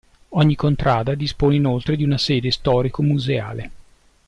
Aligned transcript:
Ogni 0.29 0.55
Contrada 0.55 1.13
dispone 1.13 1.57
inoltre 1.57 1.95
di 1.95 2.03
una 2.03 2.17
sede 2.17 2.49
storico-museale. 2.49 3.71